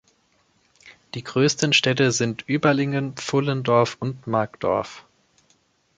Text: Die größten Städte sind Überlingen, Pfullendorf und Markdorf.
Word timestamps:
Die 1.13 1.23
größten 1.23 1.73
Städte 1.73 2.11
sind 2.11 2.41
Überlingen, 2.49 3.13
Pfullendorf 3.13 3.97
und 3.99 4.25
Markdorf. 4.25 5.05